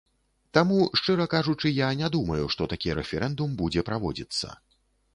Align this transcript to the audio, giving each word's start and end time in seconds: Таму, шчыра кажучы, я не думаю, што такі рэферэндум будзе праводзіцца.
Таму, 0.57 0.77
шчыра 1.01 1.27
кажучы, 1.35 1.69
я 1.81 1.91
не 2.01 2.11
думаю, 2.17 2.41
што 2.57 2.71
такі 2.75 2.99
рэферэндум 3.03 3.57
будзе 3.65 3.89
праводзіцца. 3.93 4.57